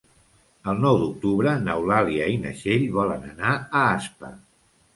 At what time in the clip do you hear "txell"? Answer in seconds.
2.63-2.89